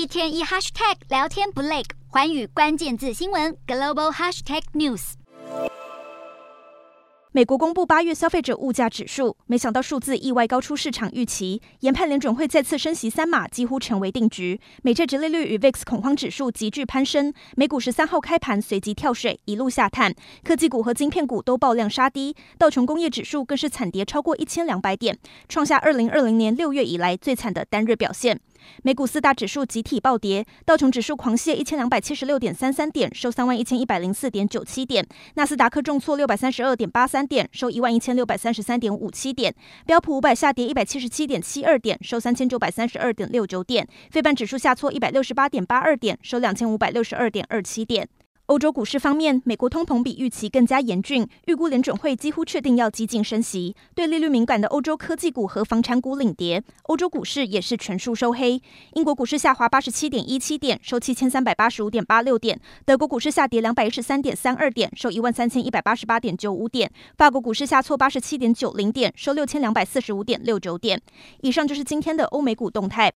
[0.00, 5.12] 一天一 hashtag 聊天不累，寰宇关键字新闻 global hashtag news。
[7.32, 14.58] 美国公布八月消费者物价指数，没想到数字意外高出市场预期，研判联准会再次升息三码几乎成为定局。
[14.82, 28.40] 美债殖利率与 VIX 恐慌指数急剧攀升，美股十三号开盘随即跳水，一路下探，科技股和晶片股都爆量杀低，道琼工业指数更是惨跌超过一千两百点，创下二零二零年六月以来最惨的单日表现。
[28.82, 39.52] 美股四大指数集体暴跌，道琼指数狂泻一千两百七十六点三三点，收三万一千一百零四点九七点；纳斯达克重挫六百三十二点八三点，收一万一千六百三十三点五七点；
[39.86, 48.08] 标普五百下跌一百七十七点七二点，收三千九百三十二点六九点；非半指数下挫一百六十八点八二点，收两千五百六十二点二七点。
[48.50, 53.76] 欧洲股市方面，美国通膨比预期更加严峻，预估联准会几乎确定要激进升息。
[53.94, 58.60] 对利率敏感的欧洲科技股和房产股领跌，欧洲股市也是全数收黑。
[58.94, 71.00] 英国股市下滑八十七点一七点，收七千三百八十五点八六点；德国股市下跌两百一十三点三二点，收一万三千一百八十八点九五点；法国股市下挫八十七点九零点，收六千两百四十五点六九点。
[71.42, 73.08] 以上就是今天的欧美股动态。